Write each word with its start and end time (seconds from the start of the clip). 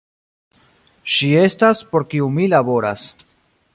Ŝi 1.15 1.29
estas, 1.41 1.83
por 1.91 2.07
kiu 2.15 2.31
mi 2.39 2.47
laboras. 2.55 3.05